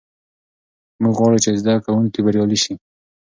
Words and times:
موږ 1.01 1.15
غواړو 1.19 1.41
چې 1.43 1.59
زده 1.61 1.73
کوونکي 1.85 2.19
بریالي 2.25 2.57
سي. 2.63 2.73